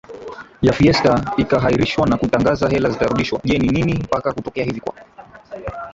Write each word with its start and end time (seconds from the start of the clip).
ya 0.61 0.73
fiesta 0.73 1.25
ikahairishwa 1.37 2.07
na 2.07 2.17
kutangaza 2.17 2.69
hela 2.69 2.89
zitarudishwa 2.89 3.39
Je 3.43 3.57
nini 3.57 3.91
shida 3.93 4.03
mpaka 4.03 4.33
kutokea 4.33 4.65
hivi 4.65 4.79
kwa 4.81 4.93